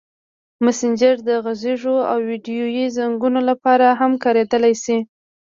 مسېنجر 0.63 1.15
د 1.29 1.29
غږیزو 1.45 1.95
او 2.11 2.17
ویډیويي 2.29 2.85
زنګونو 2.97 3.39
لپاره 3.49 3.87
هم 3.99 4.11
کارېدلی 4.23 4.73
شي. 4.83 4.97